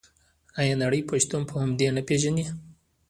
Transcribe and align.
آیا 0.59 0.73
نړۍ 0.83 1.01
پښتون 1.09 1.41
په 1.49 1.53
همدې 1.61 1.87
نه 1.95 2.01
پیژني؟ 2.07 2.45